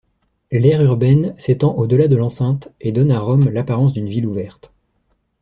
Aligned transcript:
L'aire 0.51 0.81
urbaine 0.81 1.35
s'étend 1.37 1.75
au-delà 1.75 2.07
de 2.07 2.15
l'enceinte 2.15 2.73
et 2.81 2.91
donne 2.91 3.11
à 3.11 3.19
Rome 3.19 3.49
l'apparence 3.51 3.93
d'une 3.93 4.07
ville 4.09 4.25
ouverte. 4.25 4.73